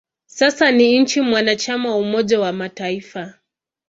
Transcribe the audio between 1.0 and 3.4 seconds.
mwanachama wa Umoja wa Mataifa.